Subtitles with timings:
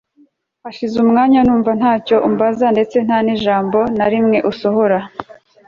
[0.63, 4.97] hashize umwanya numva ntacyo ambaza ndetse ntanijambo narimwe asohora